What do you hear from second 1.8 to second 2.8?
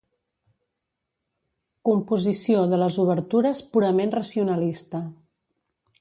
Composició de